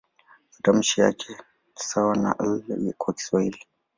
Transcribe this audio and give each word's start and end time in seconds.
Matamshi 0.53 1.01
yake 1.01 1.31
ni 1.31 1.73
sawa 1.75 2.15
na 2.15 2.35
"L" 2.39 2.93
kwa 2.97 3.13
Kiswahili. 3.13 3.59